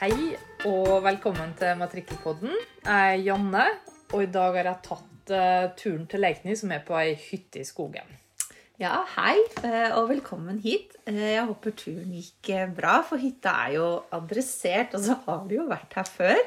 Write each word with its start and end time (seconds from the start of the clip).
Hei 0.00 0.30
og 0.64 1.02
velkommen 1.04 1.50
til 1.58 1.74
Matrikkelpodden. 1.76 2.54
Jeg 2.86 3.16
er 3.18 3.18
Janne, 3.20 3.66
og 4.14 4.22
i 4.24 4.28
dag 4.32 4.54
har 4.56 4.68
jeg 4.70 4.80
tatt 4.86 5.32
eh, 5.36 5.66
turen 5.76 6.06
til 6.08 6.22
Leikny, 6.24 6.54
som 6.56 6.72
er 6.72 6.80
på 6.86 6.96
ei 6.96 7.10
hytte 7.20 7.60
i 7.60 7.66
skogen. 7.68 8.08
Ja, 8.80 9.02
hei 9.18 9.34
eh, 9.60 9.92
og 9.98 10.06
velkommen 10.08 10.62
hit. 10.64 10.96
Eh, 11.04 11.20
Jeg 11.34 11.44
håper 11.50 11.76
turen 11.76 12.14
gikk 12.16 12.48
bra, 12.78 12.94
for 13.04 13.20
hytta 13.20 13.52
er 13.66 13.74
jo 13.76 13.90
adressert, 14.16 14.96
og 14.96 15.04
så 15.04 15.18
har 15.26 15.44
du 15.50 15.58
jo 15.58 15.68
vært 15.68 15.92
her 16.00 16.08
før. 16.08 16.40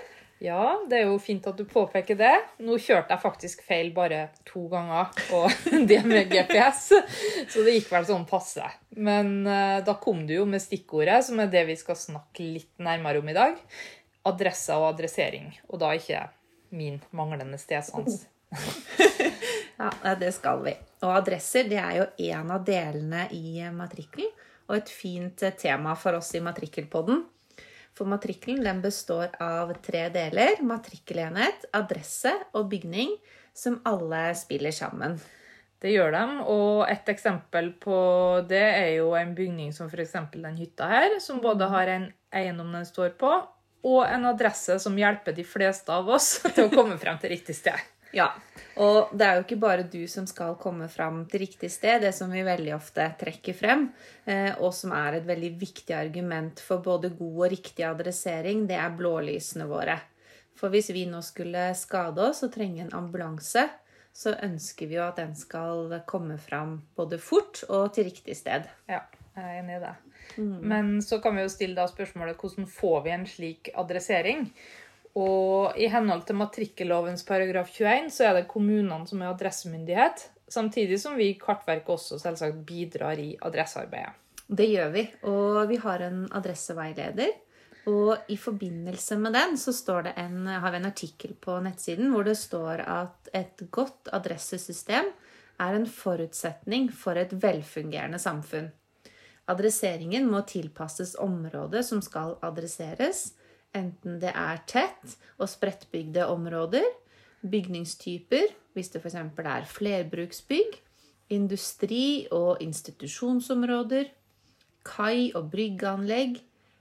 Ja, 0.43 0.75
det 0.89 0.97
er 0.97 1.05
jo 1.07 1.19
fint 1.23 1.45
at 1.47 1.55
du 1.55 1.63
påpeker 1.63 2.17
det. 2.19 2.33
Nå 2.67 2.75
kjørte 2.75 3.15
jeg 3.15 3.23
faktisk 3.23 3.61
feil 3.63 3.93
bare 3.95 4.25
to 4.43 4.65
ganger, 4.71 5.13
og 5.37 5.47
det 5.89 6.01
med 6.03 6.27
GPS, 6.33 6.89
så 7.53 7.63
det 7.63 7.77
gikk 7.77 7.93
vel 7.93 8.07
sånn 8.09 8.25
passe. 8.27 8.67
Men 8.99 9.47
eh, 9.47 9.79
da 9.87 9.95
kom 10.03 10.25
du 10.27 10.35
jo 10.35 10.47
med 10.49 10.59
stikkordet, 10.59 11.21
som 11.29 11.39
er 11.39 11.51
det 11.53 11.63
vi 11.71 11.77
skal 11.79 11.95
snakke 11.99 12.43
litt 12.57 12.71
nærmere 12.83 13.23
om 13.23 13.31
i 13.31 13.37
dag. 13.37 13.55
Adresse 14.27 14.75
og 14.75 14.89
adressering, 14.91 15.47
og 15.71 15.79
da 15.79 15.93
ikke 15.95 16.25
min 16.75 16.99
manglende 17.15 17.61
stedsans. 17.61 18.25
Ja, 19.73 20.13
det 20.15 20.29
skal 20.35 20.61
vi. 20.63 20.71
Og 21.03 21.09
adresser 21.15 21.65
det 21.67 21.79
er 21.81 21.95
jo 21.97 22.03
en 22.29 22.51
av 22.53 22.61
delene 22.63 23.23
i 23.33 23.63
matrikkelen, 23.73 24.29
og 24.69 24.77
et 24.77 24.91
fint 24.93 25.41
eh, 25.43 25.55
tema 25.59 25.95
for 25.99 26.19
oss 26.19 26.29
i 26.37 26.43
matrikkelpodden. 26.43 27.23
For 27.93 28.09
matrikkelen 28.09 28.81
består 28.81 29.35
av 29.43 29.73
tre 29.85 30.07
deler. 30.13 30.57
Matrikkelenhet, 30.65 31.67
adresse 31.77 32.33
og 32.57 32.71
bygning, 32.71 33.13
som 33.53 33.77
alle 33.85 34.31
spiller 34.37 34.73
sammen. 34.73 35.19
Det 35.83 35.91
gjør 35.91 36.13
de, 36.15 36.23
og 36.47 36.85
et 36.87 37.09
eksempel 37.11 37.73
på 37.83 37.95
det 38.47 38.63
er 38.63 38.91
jo 39.01 39.11
en 39.19 39.33
bygning 39.35 39.73
som 39.75 39.89
f.eks. 39.91 40.15
den 40.31 40.55
hytta 40.55 40.87
her, 40.87 41.17
som 41.19 41.41
både 41.43 41.67
har 41.69 41.91
en 41.91 42.07
eiendom 42.33 42.71
den 42.71 42.87
står 42.87 43.17
på, 43.19 43.31
og 43.83 44.05
en 44.07 44.29
adresse 44.31 44.77
som 44.79 44.95
hjelper 44.97 45.35
de 45.35 45.43
fleste 45.43 45.91
av 45.91 46.07
oss 46.07 46.37
til 46.55 46.69
å 46.69 46.73
komme 46.73 46.95
frem 47.01 47.19
til 47.19 47.35
riktig 47.35 47.57
sted. 47.59 47.92
Ja, 48.13 48.27
og 48.77 49.09
det 49.17 49.25
er 49.25 49.37
jo 49.37 49.43
ikke 49.43 49.59
bare 49.61 49.85
du 49.89 50.03
som 50.09 50.27
skal 50.29 50.53
komme 50.61 50.85
fram 50.91 51.23
til 51.29 51.41
riktig 51.47 51.71
sted, 51.73 52.03
det 52.03 52.11
som 52.13 52.29
vi 52.33 52.43
veldig 52.45 52.75
ofte 52.75 53.07
trekker 53.19 53.57
frem, 53.57 53.87
eh, 54.29 54.51
og 54.59 54.69
som 54.77 54.93
er 54.93 55.17
et 55.17 55.25
veldig 55.25 55.49
viktig 55.61 55.95
argument 55.97 56.61
for 56.61 56.83
både 56.85 57.09
god 57.17 57.39
og 57.47 57.53
riktig 57.55 57.87
adressering, 57.89 58.67
det 58.69 58.77
er 58.77 58.93
blålysene 58.97 59.65
våre. 59.69 59.97
For 60.53 60.69
hvis 60.69 60.91
vi 60.93 61.07
nå 61.09 61.23
skulle 61.25 61.71
skade 61.77 62.21
oss 62.29 62.43
og 62.45 62.53
trenge 62.53 62.85
en 62.85 62.93
ambulanse, 62.93 63.65
så 64.13 64.35
ønsker 64.45 64.91
vi 64.91 64.99
jo 64.99 65.07
at 65.07 65.17
den 65.17 65.33
skal 65.33 65.89
komme 66.05 66.37
fram 66.37 66.77
både 66.93 67.17
fort 67.17 67.63
og 67.65 67.95
til 67.95 68.11
riktig 68.11 68.37
sted. 68.37 68.69
Ja, 68.85 69.01
jeg 69.33 69.43
er 69.43 69.61
enig 69.63 69.79
i 69.79 69.85
det. 69.87 69.95
Men 70.37 71.01
så 71.01 71.17
kan 71.21 71.35
vi 71.35 71.43
jo 71.43 71.51
stille 71.51 71.77
da 71.77 71.87
spørsmålet 71.89 72.37
hvordan 72.39 72.69
får 72.69 73.01
vi 73.05 73.13
en 73.13 73.25
slik 73.29 73.71
adressering? 73.73 74.45
Og 75.19 75.77
i 75.77 75.87
henhold 75.93 76.23
til 76.25 76.39
matrikkellovens 76.39 77.25
paragraf 77.27 77.69
21 77.69 78.09
så 78.13 78.29
er 78.29 78.39
det 78.39 78.49
kommunene 78.49 79.05
som 79.09 79.21
er 79.21 79.29
adressemyndighet, 79.29 80.25
samtidig 80.49 80.97
som 81.01 81.17
vi 81.19 81.29
i 81.31 81.39
Kartverket 81.39 81.93
også 81.93 82.17
selvsagt 82.21 82.63
bidrar 82.65 83.21
i 83.21 83.35
adressearbeidet. 83.41 84.17
Det 84.49 84.67
gjør 84.67 84.89
vi, 84.93 85.03
og 85.29 85.63
vi 85.69 85.77
har 85.81 86.03
en 86.05 86.25
adresseveileder. 86.35 87.31
Og 87.89 88.31
i 88.31 88.37
forbindelse 88.39 89.17
med 89.19 89.33
den 89.35 89.57
så 89.59 89.73
en, 90.15 90.47
har 90.47 90.71
vi 90.71 90.77
en 90.77 90.87
artikkel 90.87 91.33
på 91.35 91.57
nettsiden 91.59 92.13
hvor 92.13 92.23
det 92.23 92.37
står 92.39 92.79
at 92.79 93.29
et 93.35 93.63
godt 93.71 94.09
adressesystem 94.13 95.09
er 95.59 95.75
en 95.75 95.85
forutsetning 95.85 96.89
for 96.91 97.19
et 97.19 97.33
velfungerende 97.43 98.19
samfunn. 98.19 98.71
Adresseringen 99.51 100.29
må 100.31 100.41
tilpasses 100.47 101.17
området 101.19 101.83
som 101.85 101.99
skal 102.01 102.37
adresseres, 102.41 103.33
enten 103.75 104.19
det 104.21 104.31
er 104.35 104.61
tett 104.69 105.15
og 105.37 105.49
spredtbygde 105.49 106.27
områder, 106.29 106.85
bygningstyper, 107.43 108.53
hvis 108.73 108.93
det 108.93 109.01
f.eks. 109.03 109.15
er 109.15 109.67
flerbruksbygg, 109.69 110.79
industri- 111.33 112.27
og 112.31 112.61
institusjonsområder, 112.61 114.09
kai- 114.85 115.33
og 115.35 115.51
bryggeanlegg, 115.51 116.39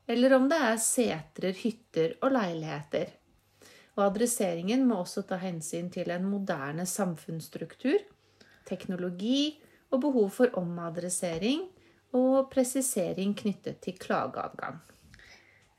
eller 0.08 0.36
om 0.36 0.48
det 0.50 0.58
er 0.58 0.78
setrer, 0.82 1.56
hytter 1.56 2.16
og 2.22 2.34
leiligheter. 2.34 3.12
Og 3.96 4.06
adresseringen 4.06 4.86
må 4.88 5.02
også 5.02 5.24
ta 5.28 5.36
hensyn 5.40 5.90
til 5.92 6.10
en 6.10 6.24
moderne 6.24 6.86
samfunnsstruktur, 6.88 8.00
teknologi 8.68 9.60
og 9.92 10.00
behov 10.06 10.30
for 10.30 10.56
omadressering 10.58 11.66
og 12.16 12.48
presisering 12.52 13.36
knyttet 13.36 13.82
til 13.84 13.98
klageadgang. 14.00 14.80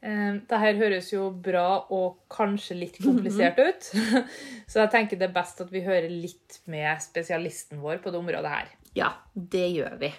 Eh, 0.03 0.35
Dette 0.35 0.57
høres 0.59 1.13
jo 1.13 1.29
bra 1.45 1.85
og 1.95 2.25
kanskje 2.33 2.75
litt 2.75 2.97
komplisert 2.99 3.59
ut, 3.63 3.85
så 4.71 4.81
jeg 4.81 4.91
tenker 4.91 5.19
det 5.19 5.29
er 5.29 5.35
best 5.37 5.63
at 5.63 5.71
vi 5.71 5.79
hører 5.85 6.11
litt 6.11 6.59
med 6.67 6.99
spesialisten 6.99 7.79
vår 7.79 8.01
på 8.03 8.11
det 8.11 8.19
området 8.19 8.51
her. 8.51 8.73
Ja, 8.99 9.13
det 9.33 9.69
gjør 9.71 9.95
vi. 10.03 10.11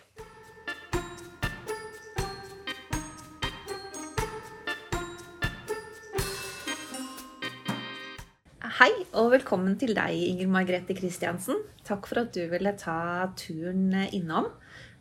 Hei, 8.74 8.90
og 9.12 9.34
velkommen 9.36 9.76
til 9.78 9.92
deg, 9.94 10.16
Inger 10.32 10.48
Margrethe 10.50 10.96
Kristiansen. 10.96 11.60
Takk 11.84 12.08
for 12.08 12.24
at 12.24 12.32
du 12.32 12.40
ville 12.50 12.72
ta 12.80 13.28
turen 13.36 13.92
innom. 14.08 14.48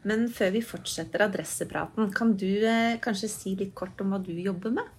Men 0.08 0.25
før 0.31 0.52
vi 0.58 0.64
fortsetter 0.66 1.24
adressepraten, 1.25 2.09
kan 2.16 2.34
du 2.40 2.50
eh, 2.68 3.00
kanskje 3.03 3.30
si 3.31 3.53
litt 3.59 3.72
kort 3.78 4.02
om 4.03 4.12
hva 4.12 4.19
du 4.24 4.34
jobber 4.36 4.74
med? 4.75 4.90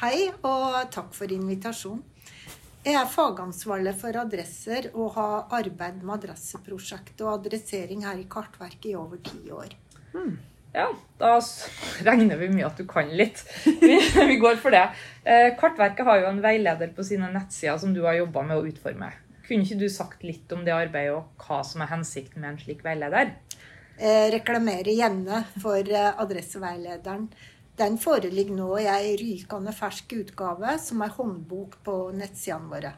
Hei, 0.00 0.26
og 0.42 0.80
takk 0.94 1.14
for 1.14 1.30
invitasjonen. 1.30 2.02
Jeg 2.84 2.98
er 3.00 3.08
fagansvarlig 3.08 3.94
for 3.96 4.16
adresser 4.20 4.90
og 4.92 5.14
har 5.14 5.54
arbeidet 5.56 6.02
med 6.02 6.18
adresseprosjekt 6.18 7.22
og 7.24 7.38
adressering 7.38 8.02
her 8.04 8.18
i 8.20 8.26
Kartverket 8.28 8.90
i 8.90 8.98
over 9.00 9.22
ti 9.24 9.38
år. 9.54 9.72
Ja, 10.74 10.90
da 11.16 11.38
regner 12.08 12.42
vi 12.42 12.50
med 12.52 12.66
at 12.68 12.76
du 12.76 12.84
kan 12.90 13.08
litt. 13.08 13.40
Vi, 13.64 13.94
vi 14.32 14.36
går 14.42 14.58
for 14.60 14.74
det. 14.74 14.84
Eh, 15.22 15.54
Kartverket 15.56 16.04
har 16.10 16.20
jo 16.20 16.28
en 16.34 16.42
veileder 16.44 16.92
på 16.92 17.06
sine 17.06 17.30
nettsider 17.32 17.78
som 17.80 17.94
du 17.96 18.02
har 18.04 18.18
jobba 18.18 18.44
med 18.50 18.58
å 18.58 18.66
utforme. 18.68 19.14
Kunne 19.44 19.64
ikke 19.64 19.80
du 19.80 19.88
sagt 19.92 20.24
litt 20.24 20.52
om 20.56 20.62
det 20.66 20.72
arbeidet 20.74 21.16
og 21.16 21.46
hva 21.46 21.62
som 21.64 21.82
er 21.84 21.92
hensikten 21.94 22.44
med 22.44 22.54
en 22.54 22.60
slik 22.60 22.84
veileder? 22.84 23.32
Jeg 23.94 24.32
reklamerer 24.34 24.90
gjerne 24.90 25.44
for 25.62 25.78
eh, 25.78 26.10
adresseveilederen. 26.18 27.28
Den 27.78 27.98
foreligger 27.98 28.54
nå 28.54 28.68
i 28.82 28.88
ei 28.90 29.14
rykende 29.18 29.74
fersk 29.74 30.16
utgave 30.18 30.76
som 30.82 31.02
er 31.02 31.14
håndbok 31.14 31.76
på 31.86 31.94
nettsidene 32.14 32.70
våre. 32.70 32.92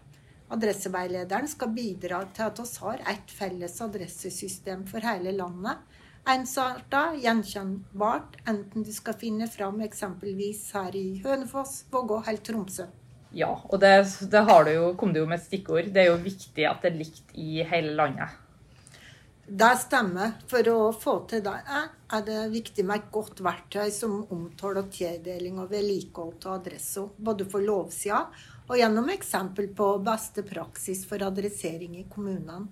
Adresseveilederen 0.53 1.49
skal 1.51 1.73
bidra 1.77 2.23
til 2.33 2.47
at 2.47 2.61
vi 2.63 2.81
har 2.85 3.03
ett 3.13 3.33
felles 3.35 3.81
adressesystem 3.83 4.87
for 4.89 5.05
hele 5.05 5.35
landet. 5.37 5.85
Ensarta, 6.27 7.11
gjenkjennbart, 7.23 8.41
enten 8.49 8.87
du 8.87 8.93
skal 8.93 9.19
finne 9.21 9.47
fram 9.51 9.83
eksempelvis 9.85 10.65
her 10.75 10.97
i 10.97 11.21
Hønefoss, 11.25 11.85
Vågå 11.93 12.23
eller 12.25 12.41
Tromsø. 12.43 12.89
Ja, 13.37 13.53
og 13.69 13.81
det, 13.83 13.93
det 14.33 14.43
du 14.49 14.73
jo, 14.73 14.89
kom 14.97 15.13
det 15.13 15.21
jo 15.21 15.29
med 15.29 15.43
et 15.43 15.47
stikkord. 15.47 15.93
Det 15.93 16.03
er 16.03 16.11
jo 16.11 16.19
viktig 16.25 16.67
at 16.67 16.83
det 16.83 16.93
er 16.93 16.99
likt 17.05 17.37
i 17.37 17.63
hele 17.69 17.95
landet. 17.99 18.46
Det 19.47 19.77
stemmer. 19.79 20.33
For 20.51 20.69
å 20.73 20.79
få 20.91 21.21
til 21.31 21.45
det 21.47 21.55
eh, 21.71 21.91
er 22.17 22.23
det 22.27 22.39
viktig 22.51 22.83
med 22.87 22.99
et 22.99 23.13
godt 23.15 23.39
verktøy 23.47 23.93
som 23.95 24.25
omtaler 24.35 24.89
tildeling 24.91 25.61
og 25.63 25.71
vedlikehold 25.71 26.49
av 26.49 26.57
adresser, 26.61 27.13
både 27.17 27.47
for 27.51 27.63
lovsida 27.63 28.25
og 28.67 28.75
gjennom 28.81 29.13
eksempel 29.15 29.69
på 29.79 29.93
beste 30.03 30.43
praksis 30.43 31.05
for 31.07 31.23
adressering 31.23 31.95
i 32.01 32.09
kommunene. 32.11 32.67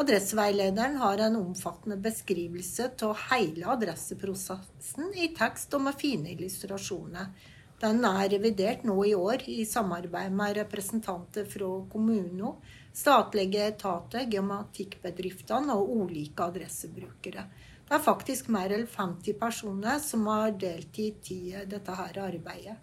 Adresseveilederen 0.00 0.98
har 1.00 1.22
en 1.24 1.38
omfattende 1.40 1.96
beskrivelse 2.00 2.90
av 3.04 3.16
hele 3.30 3.64
adresseprosessen 3.72 5.10
i 5.16 5.30
tekst 5.36 5.72
og 5.76 5.86
med 5.88 5.96
fine 6.00 6.30
illustrasjoner. 6.34 7.32
Den 7.80 8.04
er 8.04 8.28
revidert 8.28 8.84
nå 8.84 8.98
i 9.08 9.16
år 9.16 9.48
i 9.48 9.64
samarbeid 9.64 10.36
med 10.36 10.58
representanter 10.60 11.48
fra 11.48 11.72
kommunene, 11.92 12.52
statlige 12.96 13.64
etater, 13.70 14.26
geomatikkbedriftene 14.30 15.76
og 15.76 15.90
ulike 16.04 16.46
adressebrukere. 16.50 17.46
Det 17.90 17.96
er 17.96 18.04
faktisk 18.04 18.50
mer 18.54 18.70
enn 18.74 18.86
50 18.86 19.34
personer 19.40 19.98
som 20.02 20.28
har 20.30 20.54
deltid 20.54 21.32
i 21.34 21.42
dette 21.66 21.96
her 21.98 22.22
arbeidet. 22.22 22.78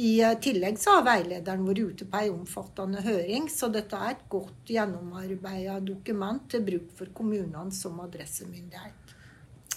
I 0.00 0.22
tillegg 0.40 0.78
så 0.80 0.96
har 0.96 1.04
veilederen 1.04 1.66
vært 1.66 1.80
ute 1.92 2.06
på 2.08 2.22
en 2.22 2.36
omfattende 2.40 3.02
høring, 3.04 3.50
så 3.52 3.68
dette 3.68 3.98
er 3.98 4.14
et 4.14 4.22
godt 4.32 4.70
gjennomarbeidet 4.70 5.82
dokument 5.84 6.46
til 6.50 6.64
bruk 6.64 6.92
for 6.96 7.10
kommunene 7.14 7.74
som 7.74 7.98
adressemyndighet. 8.00 9.16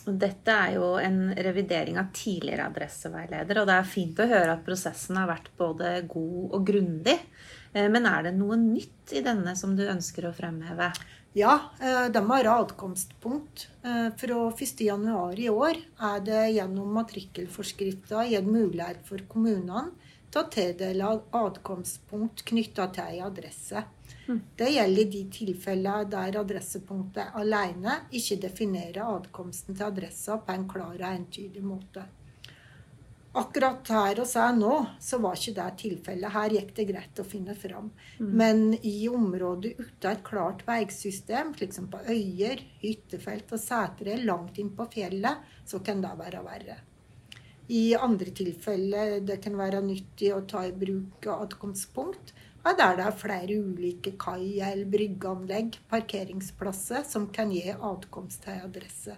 Dette 0.04 0.52
er 0.52 0.78
jo 0.78 0.94
en 1.00 1.20
revidering 1.36 1.98
av 2.00 2.10
tidligere 2.16 2.66
adresseveileder, 2.68 3.60
og 3.62 3.68
det 3.70 3.76
er 3.76 3.92
fint 3.92 4.20
å 4.20 4.28
høre 4.28 4.56
at 4.58 4.66
prosessen 4.66 5.20
har 5.20 5.30
vært 5.30 5.52
både 5.60 5.94
god 6.12 6.58
og 6.58 6.66
grundig. 6.68 7.16
Eh, 7.74 7.90
Men 7.90 8.06
er 8.06 8.24
det 8.24 8.36
noe 8.38 8.58
nytt 8.60 9.14
i 9.14 9.22
denne 9.26 9.56
som 9.60 9.76
du 9.76 9.84
ønsker 9.88 10.30
å 10.30 10.34
fremheve? 10.34 10.92
Ja, 11.34 11.72
eh, 11.82 12.10
de 12.14 12.22
har 12.30 12.50
adkomstpunkt. 12.54 13.68
Eh, 13.84 14.10
Fra 14.18 14.52
1.1 14.52 15.40
i 15.40 15.50
år 15.50 15.78
er 16.00 16.20
det 16.20 16.44
gjennom 16.54 16.94
matrikkelforskrifta 16.94 18.28
gitt 18.30 18.46
mulighet 18.46 19.02
for 19.06 19.18
kommunene 19.28 19.92
til 20.30 20.42
å 20.42 20.50
tildele 20.50 21.10
adkomstpunkt 21.32 22.46
knytta 22.46 22.92
til 22.94 23.04
ei 23.04 23.20
adresse. 23.22 23.84
Det 24.56 24.70
gjelder 24.72 25.02
i 25.02 25.10
de 25.12 25.24
tilfeller 25.30 26.06
der 26.10 26.38
adressepunktet 26.40 27.36
alene 27.36 27.98
ikke 28.16 28.40
definerer 28.46 29.04
adkomsten 29.04 29.76
til 29.76 29.86
adressa 29.90 30.38
på 30.38 30.54
en 30.54 30.68
klar 30.70 30.94
og 30.96 31.10
entydig 31.10 31.64
måte. 31.64 32.06
Akkurat 33.34 33.88
her 33.90 34.20
og 34.22 34.30
er 34.38 34.52
nå, 34.54 34.74
så 35.02 35.18
var 35.18 35.40
ikke 35.40 35.56
det 35.58 35.70
tilfellet. 35.82 36.34
Her 36.36 36.54
gikk 36.54 36.68
det 36.78 36.84
greit 36.92 37.20
å 37.22 37.26
finne 37.26 37.56
fram. 37.58 37.88
Men 38.22 38.76
i 38.86 39.08
områder 39.10 39.80
uten 39.80 40.10
et 40.12 40.22
klart 40.28 40.62
veisystem, 40.68 41.50
slik 41.58 41.74
som 41.74 41.88
på 41.90 42.04
øyer, 42.06 42.62
hyttefelt 42.84 43.50
og 43.56 43.62
setre 43.62 44.20
langt 44.22 44.60
inn 44.62 44.70
på 44.78 44.86
fjellet, 44.94 45.42
så 45.66 45.82
kan 45.82 46.04
det 46.04 46.12
være 46.20 46.44
verre. 46.46 46.78
I 47.74 47.96
andre 47.96 48.30
tilfeller 48.38 49.16
det 49.26 49.40
kan 49.42 49.58
være 49.58 49.82
nyttig 49.82 50.30
å 50.36 50.44
ta 50.46 50.66
i 50.68 50.76
bruk 50.76 51.26
adkomstpunkt, 51.34 52.36
er 52.64 52.78
der 52.78 53.00
det 53.00 53.08
er 53.08 53.18
flere 53.18 53.56
ulike 53.60 54.14
kai- 54.20 54.62
eller 54.62 54.86
bryggeanlegg, 54.86 55.80
parkeringsplasser, 55.90 57.02
som 57.08 57.26
kan 57.34 57.50
gi 57.52 57.66
adkomst 57.74 58.46
til 58.46 58.62
adresse. 58.62 59.18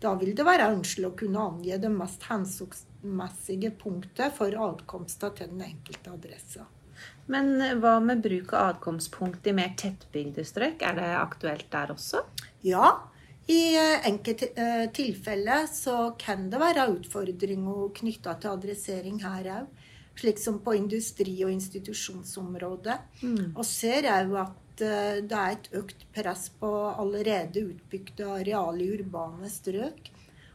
Da 0.00 0.14
vil 0.18 0.32
det 0.34 0.46
være 0.46 0.72
ønskelig 0.72 1.10
å 1.10 1.18
kunne 1.20 1.44
angi 1.52 1.76
det 1.78 1.92
mest 1.92 2.24
hensiktsmessige 2.30 2.91
punktet 3.02 4.34
for 4.36 4.54
adkomsten 4.54 5.34
til 5.36 5.50
den 5.50 5.62
enkelte 5.66 6.10
adressa. 6.10 6.66
Men 7.26 7.56
hva 7.80 7.98
med 8.00 8.22
bruk 8.22 8.52
av 8.54 8.76
adkomstpunkt 8.76 9.46
i 9.46 9.54
mer 9.56 9.74
tettbygde 9.76 10.44
strøk? 10.44 10.82
Er 10.82 10.94
det 10.98 11.08
aktuelt 11.18 11.66
der 11.72 11.90
også? 11.94 12.22
Ja, 12.62 13.00
i 13.50 13.74
eh, 13.74 14.06
enkelte 14.06 14.52
eh, 14.54 14.84
tilfeller 14.94 15.66
så 15.66 16.14
kan 16.18 16.46
det 16.50 16.60
være 16.62 16.86
utfordringer 16.94 17.88
knytta 17.98 18.36
til 18.38 18.54
adressering 18.54 19.18
her 19.24 19.48
òg. 19.58 19.88
Slik 20.18 20.38
som 20.38 20.58
på 20.60 20.74
industri- 20.76 21.40
og 21.42 21.50
institusjonsområdet. 21.54 22.98
Og 23.56 23.64
ser 23.66 24.06
òg 24.12 24.36
at 24.44 24.84
eh, 24.86 25.20
det 25.26 25.38
er 25.38 25.56
et 25.56 25.70
økt 25.80 26.06
press 26.14 26.50
på 26.60 26.70
allerede 26.92 27.64
utbygde 27.72 28.30
areal 28.38 28.78
i 28.84 28.90
urbane 28.94 29.50
strøk. 29.50 30.12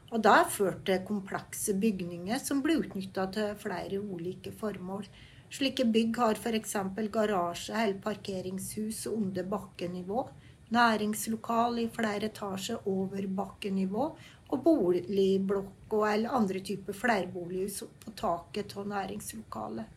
Og 0.07 0.21
det 0.23 0.31
førte 0.31 0.55
ført 0.55 0.83
til 0.87 1.01
komplekse 1.07 1.73
bygninger 1.75 2.39
som 2.39 2.61
blir 2.63 2.79
utnytta 2.79 3.25
til 3.35 3.57
flere 3.59 3.99
ulike 3.99 4.53
formål. 4.55 5.03
Slike 5.51 5.83
bygg 5.91 6.19
har 6.19 6.39
f.eks. 6.39 6.75
garasje 7.11 7.75
eller 7.75 7.99
parkeringshus 8.03 9.05
under 9.07 9.43
bakkenivå, 9.43 10.23
næringslokal 10.71 11.79
i 11.79 11.89
flere 11.91 12.31
etasjer 12.31 12.87
over 12.87 13.27
bakkenivå, 13.27 14.07
og 14.47 14.63
boligblokker 14.63 16.07
eller 16.13 16.35
andre 16.39 16.59
typer 16.63 16.95
flerbolighus 16.95 17.83
på 18.03 18.11
taket 18.15 18.77
av 18.77 18.87
næringslokalet. 18.87 19.95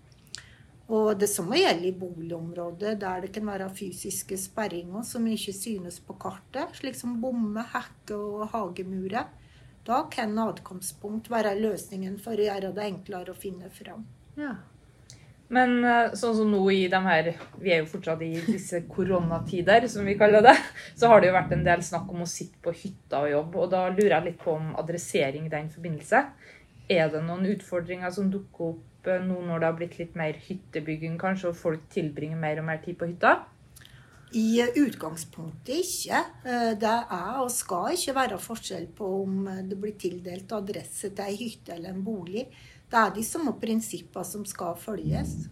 Og 0.91 1.13
det 1.15 1.29
samme 1.31 1.59
gjelder 1.61 1.87
i 1.87 1.95
boligområder 1.95 2.97
der 2.99 3.21
det 3.23 3.31
kan 3.35 3.47
være 3.47 3.69
fysiske 3.71 4.35
sperringer 4.39 5.05
som 5.07 5.27
ikke 5.31 5.55
synes 5.55 6.01
på 6.03 6.17
kartet, 6.19 6.75
slik 6.75 6.99
som 6.99 7.21
bommer, 7.23 7.69
hekker 7.77 8.19
og 8.19 8.49
hagemurer. 8.51 9.29
Da 9.87 10.03
kan 10.13 10.37
adkomstpunkt 10.39 11.31
være 11.33 11.57
løsningen 11.59 12.19
for 12.21 12.37
å 12.37 12.51
gjøre 12.51 12.75
det 12.77 12.85
enklere 12.85 13.33
å 13.33 13.39
finne 13.39 13.71
fram. 13.73 14.05
Ja. 14.39 14.55
Men 15.51 15.81
eh, 15.83 16.13
sånn 16.15 16.37
som 16.39 16.53
nå 16.53 16.61
i 16.71 16.85
de 16.91 16.99
her 17.03 17.33
Vi 17.59 17.73
er 17.75 17.81
jo 17.81 17.89
fortsatt 17.91 18.21
i 18.23 18.31
disse 18.45 18.85
koronatider, 18.87 19.89
som 19.91 20.07
vi 20.07 20.15
kaller 20.19 20.45
det. 20.47 20.55
Så 20.95 21.11
har 21.11 21.21
det 21.21 21.31
jo 21.31 21.39
vært 21.39 21.57
en 21.57 21.67
del 21.67 21.83
snakk 21.83 22.13
om 22.13 22.23
å 22.23 22.31
sitte 22.31 22.61
på 22.63 22.75
hytta 22.77 23.25
og 23.25 23.33
jobbe. 23.33 23.65
Og 23.65 23.73
da 23.73 23.83
lurer 23.89 24.15
jeg 24.15 24.29
litt 24.29 24.45
på 24.45 24.55
om 24.55 24.71
adressering 24.79 25.49
i 25.49 25.53
den 25.53 25.73
forbindelse. 25.73 26.23
Er 26.91 27.11
det 27.11 27.25
noen 27.27 27.49
utfordringer 27.51 28.15
som 28.15 28.31
dukker 28.31 28.75
opp 28.75 29.11
eh, 29.11 29.25
nå 29.27 29.41
når 29.49 29.59
det 29.59 29.71
har 29.71 29.81
blitt 29.81 29.99
litt 29.99 30.15
mer 30.19 30.39
hyttebygging, 30.47 31.19
kanskje, 31.19 31.51
og 31.51 31.59
folk 31.59 31.89
tilbringer 31.91 32.39
mer 32.39 32.63
og 32.63 32.71
mer 32.71 32.85
tid 32.85 33.01
på 33.01 33.11
hytta? 33.11 33.41
I 34.33 34.63
utgangspunktet 34.79 35.75
ikke. 35.75 36.19
Eh, 36.45 36.73
Det 36.79 36.97
er 37.11 37.41
og 37.43 37.51
skal 37.51 37.97
ikke 37.97 38.15
være 38.15 38.39
forskjell 38.39 38.87
på 38.95 39.09
om 39.25 39.49
det 39.69 39.79
blir 39.81 39.97
tildelt 39.99 40.53
adresse 40.53 41.11
til 41.11 41.25
ei 41.25 41.37
hytte 41.37 41.75
eller 41.75 41.91
en 41.91 42.05
bolig. 42.05 42.47
Det 42.91 42.99
er 42.99 43.11
de 43.15 43.25
samme 43.27 43.57
prinsippene 43.59 44.25
som 44.25 44.45
skal 44.45 44.77
følges. 44.77 45.49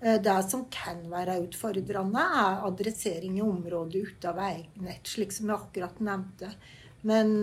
Eh, 0.00 0.18
Det 0.18 0.50
som 0.50 0.64
kan 0.70 1.04
være 1.10 1.42
utfordrende, 1.42 2.20
er 2.20 2.64
adressering 2.64 3.38
i 3.38 3.42
området 3.42 4.06
uten 4.08 4.36
veinett, 4.36 5.04
slik 5.04 5.32
som 5.32 5.48
jeg 5.48 5.56
akkurat 5.56 6.00
nevnte. 6.00 6.54
Men 7.04 7.34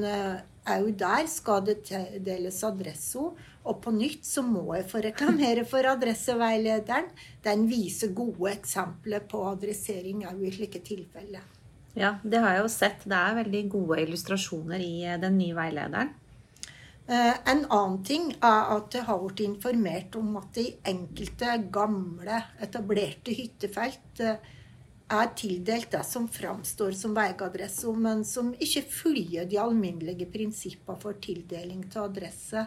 òg 0.70 0.92
der 0.98 1.28
skal 1.30 1.64
det 1.66 1.80
deles 2.26 2.60
adresso. 2.66 3.32
Og 3.62 3.78
på 3.84 3.92
nytt 3.94 4.26
så 4.26 4.42
må 4.42 4.64
jeg 4.74 4.88
få 4.90 5.02
reklamere 5.06 5.66
for 5.70 5.86
adresseveilederen. 5.86 7.12
Den 7.46 7.68
viser 7.70 8.14
gode 8.18 8.50
eksempler 8.56 9.22
på 9.30 9.44
adressering 9.52 10.24
òg 10.30 10.42
i 10.48 10.54
slike 10.56 10.82
tilfeller. 10.86 11.44
ja, 11.94 12.16
det 12.24 12.40
har 12.40 12.56
jeg 12.56 12.64
jo 12.64 12.72
sett. 12.74 13.04
Det 13.06 13.18
er 13.18 13.36
veldig 13.44 13.62
gode 13.70 14.00
illustrasjoner 14.02 14.80
i 14.82 15.04
eh, 15.06 15.20
den 15.22 15.38
nye 15.38 15.54
veilederen. 15.58 16.14
Eh, 17.08 17.34
En 17.52 17.66
annen 17.70 18.04
ting 18.08 18.32
er 18.42 18.72
at 18.78 18.94
jeg 18.96 19.04
har 19.04 19.20
blitt 19.20 19.44
informert 19.46 20.16
om 20.16 20.38
at 20.40 20.54
det 20.56 20.66
i 20.66 20.76
enkelte 20.94 21.58
gamle, 21.74 22.42
etablerte 22.64 23.36
hyttefelt 23.36 24.22
eh, 24.24 24.38
er 25.12 25.34
tildelt 25.36 25.92
det 25.92 26.04
som 26.08 26.28
framstår 26.32 26.96
som 26.98 27.16
veiadresse, 27.16 27.92
men 27.98 28.24
som 28.28 28.54
ikke 28.54 28.86
følger 28.88 29.50
de 29.50 29.60
alminnelige 29.60 30.30
prinsippene 30.32 31.02
for 31.02 31.20
tildeling 31.24 31.84
til 31.92 32.06
adresse. 32.06 32.66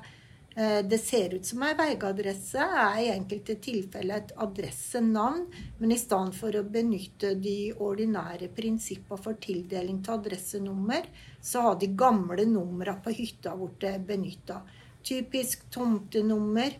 Eh, 0.56 0.82
Det 0.86 0.98
ser 1.00 1.34
ut 1.34 1.46
som 1.46 1.62
ei 1.66 1.74
veiadresse 1.74 2.62
er 2.62 3.00
i 3.02 3.10
enkelte 3.10 3.56
tilfeller 3.56 4.16
et 4.16 4.32
adressenavn, 4.36 5.46
men 5.80 5.92
i 5.92 5.98
stedet 5.98 6.34
for 6.34 6.54
å 6.54 6.62
benytte 6.62 7.34
de 7.34 7.72
ordinære 7.72 8.48
prinsippene 8.54 9.22
for 9.22 9.34
tildeling 9.34 10.02
til 10.04 10.14
adressenummer, 10.14 11.08
så 11.42 11.60
har 11.62 11.78
de 11.80 11.88
gamle 11.88 12.46
numrene 12.46 13.00
på 13.02 13.10
hytta 13.10 13.56
blitt 13.56 14.06
benytta. 14.06 14.62
Typisk 15.02 15.70
tomtenummer. 15.70 16.76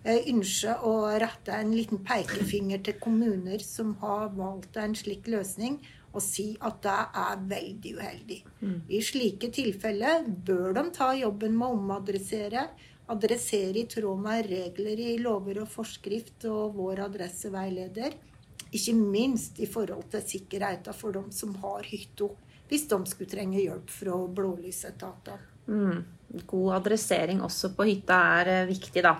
Jeg 0.00 0.22
ønsker 0.32 0.84
å 0.88 0.92
rette 1.20 1.52
en 1.52 1.72
liten 1.76 2.00
pekefinger 2.06 2.80
til 2.86 2.96
kommuner 3.02 3.60
som 3.64 3.92
har 4.00 4.30
valgt 4.36 4.78
en 4.80 4.94
slik 4.96 5.28
løsning, 5.28 5.76
og 6.10 6.22
si 6.24 6.54
at 6.66 6.80
det 6.82 7.00
er 7.22 7.42
veldig 7.50 7.90
uheldig. 7.98 8.38
I 8.90 9.00
slike 9.04 9.50
tilfeller 9.54 10.24
bør 10.26 10.72
de 10.78 10.86
ta 10.96 11.12
jobben 11.14 11.54
med 11.58 11.68
å 11.68 11.76
omadressere, 11.76 12.64
adressere 13.10 13.82
i 13.82 13.86
tråd 13.90 14.22
med 14.24 14.48
regler 14.50 15.02
i 15.04 15.18
lover 15.22 15.62
og 15.64 15.70
forskrift 15.70 16.46
og 16.50 16.78
vår 16.78 17.04
adresseveileder. 17.08 18.16
Ikke 18.70 18.94
minst 18.96 19.58
i 19.60 19.68
forhold 19.70 20.08
til 20.12 20.24
sikkerheten 20.32 20.96
for 20.96 21.14
dem 21.14 21.30
som 21.34 21.54
har 21.62 21.86
hytta, 21.86 22.30
hvis 22.70 22.86
de 22.90 22.98
skulle 23.10 23.30
trenge 23.30 23.60
hjelp 23.60 23.90
fra 23.90 24.16
blålysetatene. 24.38 25.46
Mm. 25.70 26.02
God 26.46 26.74
adressering 26.78 27.40
også 27.42 27.72
på 27.76 27.86
hytta 27.88 28.18
er 28.40 28.52
eh, 28.52 28.68
viktig, 28.70 29.02
da. 29.06 29.16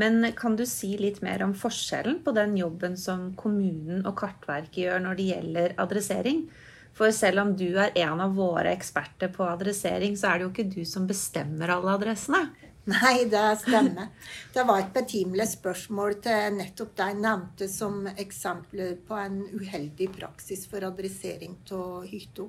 Men 0.00 0.32
kan 0.36 0.56
du 0.56 0.64
si 0.68 0.94
litt 1.00 1.20
mer 1.24 1.44
om 1.44 1.52
forskjellen 1.56 2.22
på 2.24 2.32
den 2.36 2.56
jobben 2.56 2.96
som 2.96 3.30
kommunen 3.36 4.06
og 4.08 4.16
Kartverket 4.20 4.82
gjør 4.84 5.02
når 5.04 5.18
det 5.18 5.28
gjelder 5.30 5.74
adressering? 5.84 6.46
For 6.96 7.12
selv 7.16 7.40
om 7.40 7.54
du 7.56 7.70
er 7.80 7.94
en 8.04 8.20
av 8.20 8.34
våre 8.36 8.72
eksperter 8.72 9.32
på 9.32 9.46
adressering, 9.48 10.16
så 10.16 10.28
er 10.28 10.38
det 10.38 10.46
jo 10.46 10.52
ikke 10.52 10.72
du 10.74 10.82
som 10.88 11.08
bestemmer 11.08 11.72
alle 11.72 11.96
adressene. 11.96 12.46
Nei, 12.90 13.28
det 13.30 13.44
stemmer. 13.62 14.08
Det 14.54 14.64
var 14.66 14.80
et 14.82 14.94
betimelig 14.94 15.52
spørsmål 15.52 16.16
til 16.24 16.56
nettopp 16.56 16.96
deg 16.98 17.20
nevnte 17.22 17.68
som 17.70 18.08
eksempler 18.10 18.96
på 19.06 19.18
en 19.22 19.44
uheldig 19.54 20.08
praksis 20.16 20.66
for 20.70 20.84
adressering 20.88 21.54
av 21.70 22.08
hytta. 22.10 22.48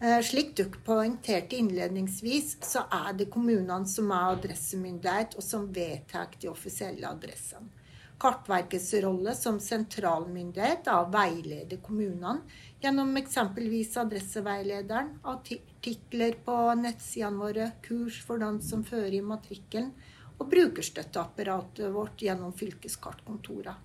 Eh, 0.00 0.20
Slik 0.22 0.56
du 0.56 0.64
poengterte 0.84 1.56
innledningsvis, 1.56 2.58
så 2.60 2.82
er 2.92 3.14
det 3.16 3.30
kommunene 3.32 3.88
som 3.88 4.10
er 4.12 4.34
adressemyndighet, 4.34 5.38
og 5.40 5.44
som 5.44 5.70
vedtar 5.72 6.34
de 6.40 6.50
offisielle 6.52 7.08
adressene. 7.08 7.72
Kartverkets 8.20 8.90
rolle 9.04 9.34
som 9.36 9.58
sentralmyndighet 9.60 10.86
er 10.88 11.00
å 11.00 11.08
veilede 11.12 11.76
kommunene 11.84 12.44
gjennom 12.80 13.10
eksempelvis 13.20 13.96
adresseveilederen, 14.00 15.14
artikler 15.32 16.36
på 16.44 16.56
nettsidene 16.80 17.40
våre, 17.40 17.70
kurs 17.84 18.22
for 18.24 18.40
dem 18.40 18.60
som 18.64 18.84
fører 18.84 19.18
i 19.18 19.24
matrikkelen, 19.24 19.90
og 20.36 20.48
brukerstøtteapparatet 20.52 21.92
vårt 21.92 22.20
gjennom 22.24 22.52
fylkeskartkontorene. 22.56 23.76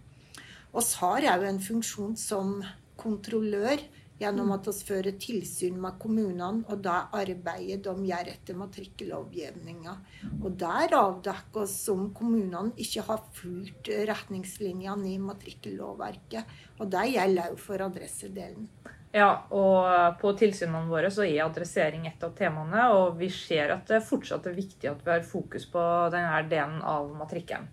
Vi 0.72 0.84
har 1.00 1.28
òg 1.34 1.44
en 1.48 1.60
funksjon 1.64 2.16
som 2.20 2.58
kontrollør 3.00 3.80
gjennom 4.22 4.54
at 4.54 4.68
vi 4.70 4.74
fører 4.86 5.18
tilsyn 5.22 5.80
med 5.82 5.98
kommunene 6.02 6.66
og 6.70 6.84
det 6.86 6.98
arbeidet 7.18 7.82
de 7.88 8.08
gjør 8.12 8.32
etter 8.32 8.58
matrikkellovgivninga. 8.60 9.96
Og 10.44 10.56
der 10.62 10.96
avdekker 10.98 11.66
oss 11.66 11.78
om 11.94 12.10
kommunene 12.16 12.76
ikke 12.82 13.06
har 13.10 13.26
fulgt 13.38 13.92
retningslinjene 14.12 15.14
i 15.16 15.20
matrikkellovverket. 15.22 16.58
Og 16.80 16.90
det 16.94 17.06
gjelder 17.16 17.52
òg 17.52 17.62
for 17.62 17.86
adressedelen. 17.88 18.70
Ja, 19.12 19.32
og 19.52 20.22
på 20.22 20.32
tilsynene 20.40 20.88
våre 20.88 21.10
så 21.12 21.26
er 21.26 21.44
adressering 21.44 22.06
et 22.08 22.22
av 22.24 22.32
temaene, 22.38 22.86
og 22.96 23.18
vi 23.20 23.28
ser 23.34 23.74
at 23.76 23.90
det 23.92 24.06
fortsatt 24.08 24.48
er 24.48 24.56
viktig 24.56 24.88
at 24.88 25.04
vi 25.04 25.12
har 25.12 25.28
fokus 25.28 25.68
på 25.68 25.84
denne 26.14 26.40
delen 26.52 26.80
av 26.80 27.12
matrikkelen. 27.20 27.68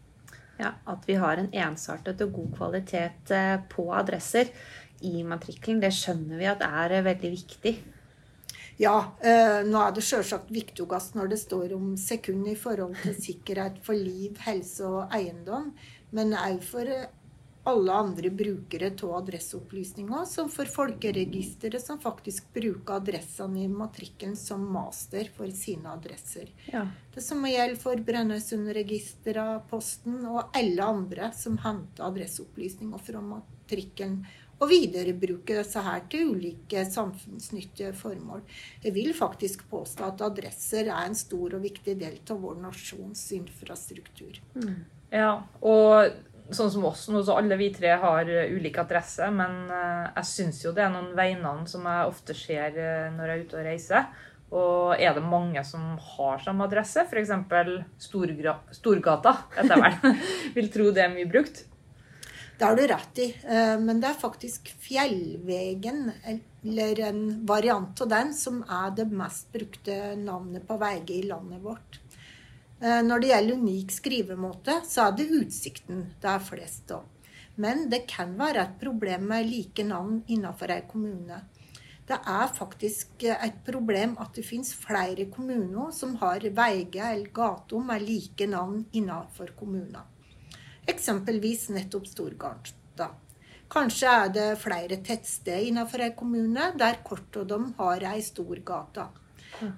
Ja, 0.59 0.73
At 0.91 1.05
vi 1.07 1.15
har 1.15 1.39
en 1.39 1.53
ensartet 1.55 2.19
og 2.25 2.33
god 2.35 2.55
kvalitet 2.57 3.31
eh, 3.31 3.61
på 3.71 3.85
adresser 3.95 4.51
i 5.07 5.23
matrikkelen, 5.27 5.81
det 5.83 5.93
skjønner 5.95 6.41
vi 6.41 6.49
at 6.51 6.65
er 6.67 6.99
eh, 6.99 7.07
veldig 7.07 7.31
viktig. 7.35 7.75
Ja, 8.79 8.97
eh, 9.27 9.61
nå 9.67 9.79
er 9.83 9.95
det 9.95 10.05
selvsagt 10.07 10.53
viktigst 10.55 11.17
når 11.19 11.33
det 11.33 11.41
står 11.43 11.75
om 11.75 11.97
sekund 11.99 12.47
i 12.47 12.55
forhold 12.59 12.95
til 13.03 13.17
sikkerhet 13.19 13.81
for 13.83 13.99
liv, 13.99 14.39
helse 14.47 14.87
og 14.87 15.15
eiendom, 15.15 15.73
men 16.15 16.37
òg 16.39 16.63
for 16.63 16.87
eh, 16.87 17.09
alle 17.69 17.93
andre 17.93 18.31
brukere 18.31 18.93
av 19.03 19.15
adresseopplysninger, 19.19 20.25
som 20.25 20.49
for 20.49 20.71
Folkeregisteret, 20.73 21.83
som 21.83 21.99
faktisk 22.01 22.47
bruker 22.55 22.97
adressene 22.97 23.65
i 23.65 23.69
matrikkelen 23.69 24.37
som 24.39 24.63
master 24.73 25.29
for 25.37 25.51
sine 25.53 25.93
adresser. 25.93 26.49
Ja. 26.73 26.87
Det 27.15 27.25
samme 27.25 27.51
gjelder 27.53 27.83
for 27.83 28.01
Brønnøysundregisteret, 28.09 29.69
Posten 29.69 30.23
og 30.25 30.57
alle 30.57 30.87
andre 30.87 31.33
som 31.37 31.59
henter 31.65 32.09
adresseopplysninger 32.09 33.05
fra 33.11 33.25
matrikkelen 33.35 34.23
og 34.59 34.71
viderebruke 34.71 35.59
disse 35.61 35.83
her 35.87 36.05
til 36.11 36.33
ulike 36.35 36.85
samfunnsnyttige 36.91 37.93
formål. 37.97 38.43
Jeg 38.83 38.95
vil 38.97 39.13
faktisk 39.15 39.67
påstå 39.71 40.09
at 40.11 40.25
adresser 40.27 40.89
er 40.91 41.05
en 41.05 41.19
stor 41.19 41.59
og 41.59 41.63
viktig 41.63 41.95
del 42.01 42.19
av 42.19 42.41
vår 42.43 42.59
nasjons 42.65 43.23
infrastruktur. 43.39 44.41
Ja, 45.15 45.39
og 45.63 46.11
sånn 46.55 46.73
som 46.73 46.87
oss 46.89 47.07
nå, 47.13 47.23
så 47.25 47.37
alle 47.39 47.59
vi 47.61 47.69
tre 47.75 47.95
har 48.01 48.25
ulike 48.25 48.57
ulik 48.57 48.81
adresse, 48.81 49.29
men 49.31 49.69
eh, 49.71 50.09
jeg 50.17 50.31
syns 50.33 50.63
jo 50.65 50.73
det 50.75 50.87
er 50.87 50.95
noen 50.95 51.13
veinavn 51.17 51.69
som 51.69 51.85
jeg 51.87 52.09
ofte 52.09 52.37
ser 52.37 52.79
eh, 52.81 53.13
når 53.15 53.31
jeg 53.31 53.39
er 53.39 53.45
ute 53.45 53.61
og 53.61 53.69
reiser. 53.69 54.11
Og 54.49 54.95
er 54.97 55.13
det 55.13 55.23
mange 55.29 55.61
som 55.69 55.99
har 56.01 56.41
samme 56.41 56.65
adresse, 56.65 57.05
f.eks. 57.05 57.35
Storgata, 58.79 59.35
jeg 59.59 59.69
vel, 59.69 60.15
vil 60.57 60.71
tro 60.73 60.89
det 60.97 61.05
er 61.05 61.13
mye 61.13 61.29
brukt. 61.29 61.67
Det 62.59 62.65
har 62.65 62.77
du 62.77 62.87
rett 62.87 63.19
i, 63.19 63.37
eh, 63.47 63.79
men 63.79 64.01
det 64.03 64.09
er 64.09 64.17
faktisk 64.19 64.73
Fjellvegen, 64.83 66.09
eller 66.27 67.01
en 67.07 67.21
variant 67.47 68.01
av 68.03 68.09
den, 68.11 68.33
som 68.35 68.65
er 68.67 68.91
det 68.97 69.07
mest 69.13 69.53
brukte 69.55 70.17
navnet 70.19 70.67
på 70.67 70.79
veier 70.81 71.13
i 71.15 71.21
landet 71.23 71.63
vårt. 71.63 72.01
Eh, 72.81 72.99
Når 73.03 73.21
det 73.21 73.31
gjelder 73.31 73.63
unik 73.63 73.95
skrivemåte, 73.95 74.81
så 74.91 75.07
er 75.07 75.17
det 75.21 75.29
Utsikten 75.39 76.03
det 76.21 76.33
er 76.33 76.43
flest 76.49 76.91
av. 76.91 77.07
Men 77.55 77.89
det 77.91 78.09
kan 78.11 78.35
være 78.35 78.67
et 78.67 78.77
problem 78.83 79.31
med 79.31 79.47
like 79.47 79.85
navn 79.85 80.25
innenfor 80.27 80.71
en 80.71 80.91
kommune. 80.91 81.41
Det 82.09 82.19
er 82.27 82.55
faktisk 82.59 83.23
et 83.23 83.65
problem 83.65 84.17
at 84.19 84.35
det 84.35 84.45
finnes 84.45 84.75
flere 84.75 85.31
kommuner 85.31 85.93
som 85.93 86.17
har 86.17 86.41
veier 86.41 87.13
eller 87.13 87.31
gater 87.31 87.79
med 87.79 88.03
like 88.03 88.47
navn 88.47 88.87
innenfor 88.93 89.55
kommunen. 89.55 90.18
Eksempelvis 90.89 91.69
nettopp 91.75 92.07
Storgata. 92.09 93.09
Kanskje 93.69 94.09
er 94.09 94.31
det 94.33 94.49
flere 94.63 94.97
tettsteder 95.05 95.67
innenfor 95.69 96.01
en 96.01 96.15
kommune 96.17 96.71
der 96.81 97.03
kort 97.05 97.37
og 97.37 97.49
dem 97.51 97.73
har 97.77 98.05
ei 98.15 98.23
stor 98.25 98.63
gate. 98.65 99.05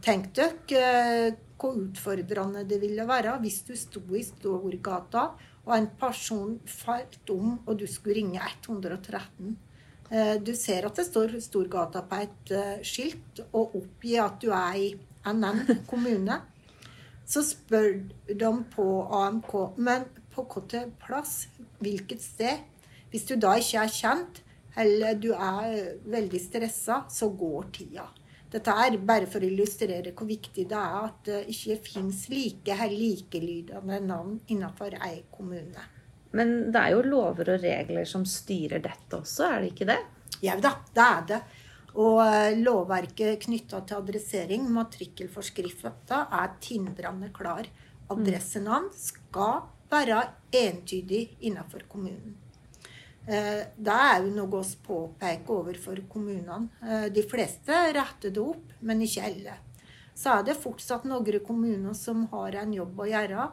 Tenk 0.05 0.29
dere 0.37 0.83
eh, 1.31 1.39
hvor 1.61 1.77
utfordrende 1.77 2.63
det 2.69 2.79
ville 2.81 3.05
være 3.09 3.35
hvis 3.43 3.63
du 3.67 3.75
sto 3.77 4.01
i 4.17 4.23
Storgata, 4.25 5.25
og 5.67 5.75
en 5.77 5.91
person 6.01 6.55
falt 6.67 7.29
om, 7.31 7.59
og 7.67 7.79
du 7.79 7.87
skulle 7.87 8.17
ringe 8.21 8.41
113. 8.41 9.57
Eh, 10.11 10.37
Du 10.41 10.55
ser 10.55 10.87
at 10.87 10.97
det 10.97 11.07
står 11.07 11.37
Storgata 11.41 12.03
på 12.03 12.23
et 12.23 12.55
eh, 12.55 12.81
skilt, 12.83 13.43
og 13.53 13.77
oppgi 13.83 14.17
at 14.19 14.41
du 14.41 14.51
er 14.51 14.79
i 14.79 14.89
NN 15.27 15.67
kommune. 15.91 16.41
Så 17.27 17.45
spør 17.47 17.93
de 18.27 18.51
på 18.73 18.87
AMK 19.15 19.53
men 19.79 20.09
på 20.35 20.47
hvilken 20.47 20.95
plass, 21.03 21.49
hvilket 21.83 22.23
sted. 22.23 22.65
Hvis 23.11 23.27
du 23.27 23.37
da 23.41 23.57
ikke 23.59 23.85
er 23.85 23.93
kjent, 23.95 24.43
eller 24.79 25.19
du 25.19 25.33
er 25.35 25.97
veldig 26.07 26.41
stressa, 26.41 27.05
så 27.11 27.31
går 27.35 27.71
tida. 27.75 28.07
Dette 28.51 28.75
er 28.83 28.97
bare 29.07 29.29
for 29.31 29.43
å 29.43 29.47
illustrere 29.47 30.11
hvor 30.17 30.27
viktig 30.27 30.65
det 30.71 30.79
er 30.79 30.95
at 31.05 31.19
det 31.29 31.41
ikke 31.53 31.77
finnes 31.87 32.25
like 32.33 32.75
eller 32.75 32.97
likelydende 32.99 34.01
navn 34.03 34.41
innenfor 34.51 34.97
ei 34.99 35.21
kommune. 35.31 35.87
Men 36.35 36.71
det 36.71 36.81
er 36.81 36.95
jo 36.95 37.07
lover 37.07 37.55
og 37.55 37.63
regler 37.63 38.07
som 38.07 38.27
styrer 38.27 38.83
dette 38.83 39.19
også, 39.19 39.47
er 39.47 39.63
det 39.63 39.73
ikke 39.73 39.91
det? 39.91 39.99
Jau 40.47 40.57
da, 40.63 40.73
det 40.95 41.07
er 41.07 41.27
det. 41.31 41.41
Og 42.01 42.21
eh, 42.23 42.59
lovverket 42.59 43.43
knytta 43.45 43.83
til 43.87 43.99
adressering, 43.99 44.69
matrikkelforskrifta, 44.75 46.23
er 46.39 46.53
tindrende 46.63 47.31
klar. 47.35 47.67
Adressenavn 48.11 48.91
skal 48.95 49.65
være 49.91 50.21
entydig 50.53 51.25
innenfor 51.41 51.87
kommunen. 51.89 52.37
Eh, 53.27 53.65
Det 53.77 53.97
er 53.97 54.23
jo 54.25 54.31
noe 54.35 54.63
vi 54.63 54.77
påpeker 54.87 55.51
overfor 55.51 56.01
kommunene. 56.09 56.69
Eh, 56.83 57.09
De 57.09 57.23
fleste 57.23 57.93
retter 57.95 58.31
det 58.31 58.39
opp, 58.43 58.73
men 58.81 59.01
ikke 59.01 59.25
alle. 59.25 59.59
Så 60.15 60.39
er 60.39 60.43
det 60.45 60.57
fortsatt 60.57 61.05
noen 61.05 61.41
kommuner 61.47 61.95
som 61.95 62.27
har 62.33 62.57
en 62.57 62.73
jobb 62.73 62.99
å 62.99 63.09
gjøre. 63.09 63.51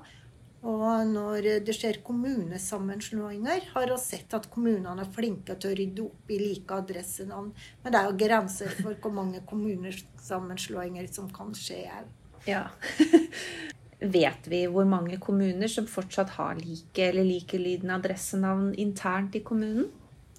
Og 0.63 1.05
når 1.05 1.63
det 1.63 1.75
skjer 1.75 2.01
kommunesammenslåinger, 2.03 3.69
har 3.73 3.87
vi 3.87 3.97
sett 4.01 4.33
at 4.33 4.49
kommunene 4.49 4.99
er 5.03 5.11
flinke 5.13 5.55
til 5.55 5.71
å 5.71 5.77
rydde 5.77 6.01
opp 6.03 6.31
i 6.33 6.39
like 6.39 6.73
adressenavn. 6.73 7.51
Men 7.83 7.93
det 7.93 7.99
er 7.99 8.09
jo 8.09 8.17
grenser 8.17 8.73
for 8.81 8.93
hvor 8.95 9.13
mange 9.13 9.43
kommunesammenslåinger 9.45 11.07
som 11.13 11.29
kan 11.29 11.53
skje 11.53 11.85
òg. 11.99 12.09
Ja. 12.47 12.65
Vet 13.99 14.45
vi 14.45 14.65
hvor 14.69 14.85
mange 14.85 15.17
kommuner 15.17 15.69
som 15.71 15.87
fortsatt 15.89 16.35
har 16.37 16.59
like 16.61 17.01
eller 17.01 17.25
likelydende 17.25 17.95
adressenavn 17.97 18.75
internt 18.77 19.35
i 19.35 19.41
kommunen? 19.41 19.87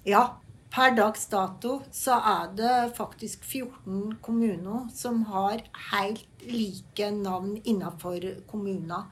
Ja, 0.07 0.39
per 0.71 0.93
dags 0.95 1.25
dato 1.27 1.81
så 1.91 2.15
er 2.23 2.53
det 2.55 2.75
faktisk 2.95 3.43
14 3.43 4.15
kommuner 4.23 4.87
som 4.95 5.25
har 5.27 5.63
helt 5.91 6.45
like 6.47 7.11
navn 7.11 7.57
innenfor 7.65 8.23
kommuner. 8.47 9.09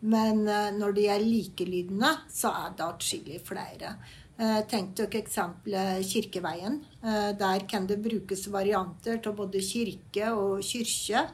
Men 0.00 0.46
eh, 0.48 0.70
når 0.72 0.96
de 0.96 1.06
er 1.12 1.20
likelydende, 1.20 2.14
så 2.32 2.54
er 2.56 2.72
det 2.78 2.86
atskillig 2.86 3.40
flere. 3.44 3.92
Eh, 4.40 4.62
Tenk 4.70 4.94
dere 4.96 5.20
eksempelet 5.20 6.06
Kirkeveien. 6.08 6.80
Eh, 7.04 7.32
Der 7.36 7.66
kan 7.68 7.86
det 7.86 8.00
brukes 8.00 8.46
varianter 8.48 9.20
av 9.26 9.36
både 9.36 9.60
kirke 9.60 10.32
og 10.32 10.64
kyrkje. 10.64 11.26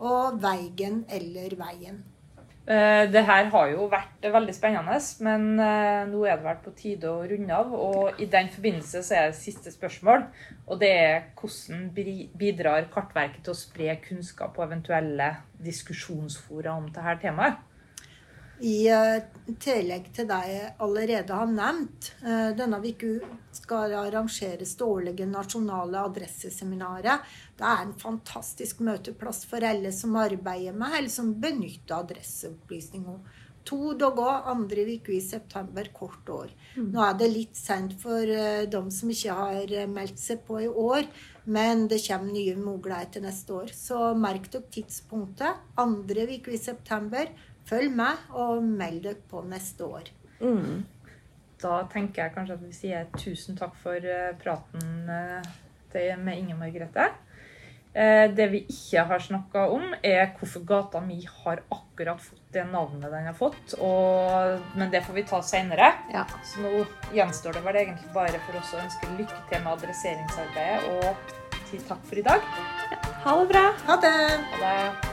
Og 0.00 0.40
Veigen 0.42 1.04
eller 1.12 1.54
Veien. 1.60 2.00
Eh, 2.66 3.10
Det 3.12 3.24
her 3.26 3.48
har 3.50 3.70
jo 3.72 3.86
vært 3.90 4.26
veldig 4.32 4.54
spennende, 4.54 4.98
men 5.26 5.46
eh, 5.60 6.04
nå 6.08 6.24
er 6.24 6.36
det 6.36 6.44
vel 6.44 6.58
på 6.64 6.74
tide 6.76 7.08
å 7.10 7.24
runde 7.26 7.56
av. 7.56 7.72
Og 7.74 8.20
i 8.20 8.28
den 8.30 8.48
forbindelse 8.52 9.02
så 9.02 9.16
er 9.16 9.30
det 9.30 9.40
siste 9.40 9.72
spørsmål, 9.74 10.26
og 10.66 10.80
det 10.80 10.90
er 10.90 11.22
hvordan 11.40 11.88
bidrar 12.38 12.86
Kartverket 12.92 13.42
til 13.44 13.54
å 13.54 13.58
spre 13.58 13.96
kunnskap 14.04 14.58
og 14.58 14.68
eventuelle 14.68 15.32
diskusjonsfora 15.64 16.76
om 16.76 16.88
dette 16.92 17.18
temaet? 17.26 17.58
I 18.60 18.88
eh, 18.92 19.22
tillegg 19.60 20.10
til 20.12 20.26
det 20.28 20.40
jeg 20.50 20.72
allerede 20.84 21.36
har 21.36 21.48
nevnt, 21.48 22.10
eh, 22.20 22.50
denne 22.56 22.80
uka 22.84 23.14
skal 23.56 23.94
arrangeres 23.96 24.74
det 24.76 24.84
årlige 24.84 25.28
nasjonale 25.28 26.02
adresseseminaret. 26.10 27.24
Det 27.56 27.64
er 27.64 27.86
en 27.86 27.96
fantastisk 27.96 28.82
møteplass 28.84 29.46
for 29.48 29.64
alle 29.64 29.92
som 29.96 30.18
arbeider 30.20 30.76
med 30.76 30.98
eller 30.98 31.12
som 31.12 31.32
benytter 31.40 32.02
adresseopplysninger. 32.02 33.22
To 33.70 33.92
dager 33.96 34.46
andre 34.50 34.84
uke 34.96 35.12
i 35.14 35.20
september, 35.24 35.88
kort 35.96 36.28
år. 36.32 36.52
Nå 36.80 37.00
er 37.04 37.16
det 37.20 37.32
litt 37.32 37.56
sent 37.56 37.96
for 38.00 38.28
eh, 38.28 38.68
dem 38.68 38.92
som 38.92 39.12
ikke 39.12 39.36
har 39.40 39.76
meldt 39.88 40.20
seg 40.20 40.44
på 40.44 40.60
i 40.64 40.68
år, 40.68 41.08
men 41.50 41.86
det 41.88 42.02
kommer 42.04 42.32
nye 42.32 42.56
muligheter 42.60 43.24
neste 43.24 43.56
år. 43.56 43.72
Så 43.72 44.10
merk 44.20 44.50
dere 44.52 44.68
tidspunktet. 44.72 45.64
Andre 45.80 46.28
uke 46.36 46.52
i 46.52 46.60
september. 46.60 47.30
Følg 47.68 47.90
med, 47.94 48.16
og 48.34 48.62
meld 48.64 49.02
dere 49.04 49.20
på 49.30 49.42
neste 49.46 49.84
år. 49.86 50.08
Da 51.60 51.82
tenker 51.92 52.24
jeg 52.24 52.34
kanskje 52.34 52.54
at 52.56 52.62
vi 52.64 52.72
sier 52.72 53.08
tusen 53.20 53.58
takk 53.58 53.74
for 53.82 54.00
eh, 54.00 54.30
praten 54.40 55.10
eh, 55.12 56.16
med 56.16 56.38
Inge 56.38 56.56
Margrethe. 56.56 57.10
Eh, 57.92 58.30
Det 58.32 58.46
vi 58.52 58.62
ikke 58.70 59.04
har 59.10 59.18
snakka 59.20 59.66
om, 59.74 59.94
er 60.02 60.32
hvorfor 60.38 60.64
gata 60.64 61.00
mi 61.04 61.20
har 61.26 61.60
akkurat 61.70 62.20
fått 62.22 62.40
det 62.52 62.64
navnet 62.72 63.10
den 63.12 63.26
har 63.28 63.36
fått. 63.36 63.74
Og, 63.78 64.58
men 64.74 64.90
det 64.90 65.04
får 65.04 65.14
vi 65.20 65.26
ta 65.28 65.42
seinere. 65.42 65.92
Ja. 66.14 66.24
Så 66.42 66.64
nå 66.64 66.86
gjenstår 67.14 67.52
det 67.58 67.64
vel 67.68 67.76
egentlig 67.84 68.10
bare 68.16 68.40
for 68.46 68.56
oss 68.62 68.72
å 68.74 68.80
ønske 68.82 69.12
lykke 69.18 69.44
til 69.52 69.62
med 69.62 69.76
adresseringsarbeidet 69.76 70.90
og 70.96 71.38
si 71.70 71.78
takk 71.86 72.02
for 72.08 72.18
i 72.18 72.26
dag. 72.26 72.40
Ha 73.26 73.38
det 73.42 73.48
bra! 73.52 73.64
Ha 73.86 74.00
det! 74.00 74.18
Ha 74.56 74.60
det. 74.64 75.09